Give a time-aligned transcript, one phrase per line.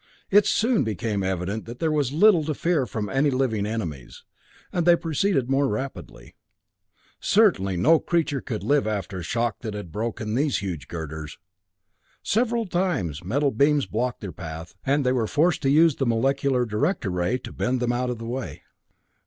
[0.31, 4.23] It soon became evident that there was little to fear from any living enemies,
[4.73, 6.33] and they proceeded more rapidly.
[7.19, 11.37] Certainly no creature could live after the shock that had broken these huge girders!
[12.23, 16.65] Several times metal beams blocked their path, and they were forced to use the molecular
[16.65, 18.63] director ray to bend them out of the way.